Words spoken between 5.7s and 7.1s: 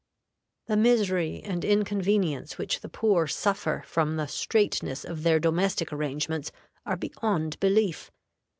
arrangements are